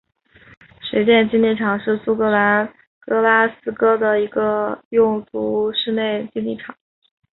[0.81, 6.75] 水电竞技场是苏格兰格拉斯哥的一个多用途室内竞技场。